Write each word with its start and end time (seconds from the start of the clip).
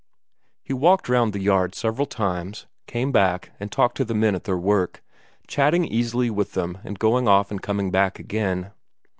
He 0.63 0.73
walked 0.73 1.07
round 1.07 1.31
the 1.31 1.39
yard 1.39 1.75
several 1.75 2.07
times, 2.07 2.65
came 2.87 3.11
back 3.11 3.51
and 3.59 3.71
talked 3.71 3.97
to 3.97 4.03
the 4.03 4.15
men 4.15 4.33
at 4.33 4.45
their 4.45 4.57
work, 4.57 5.03
chatting 5.45 5.85
easily 5.85 6.31
with 6.31 6.53
them 6.53 6.79
and 6.83 6.97
going 6.97 7.27
off 7.27 7.51
and 7.51 7.61
coming 7.61 7.91
back 7.91 8.17
again. 8.17 8.71